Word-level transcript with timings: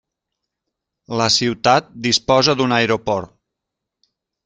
La 1.21 1.27
ciutat 1.35 1.93
disposa 2.09 2.59
d'un 2.63 2.77
aeroport. 2.81 3.37